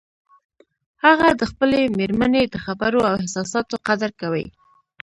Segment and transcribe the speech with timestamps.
[1.03, 4.45] هغه د خپلې مېرمنې د خبرو او احساساتو قدر کوي